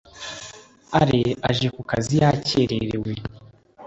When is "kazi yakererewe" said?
1.89-3.11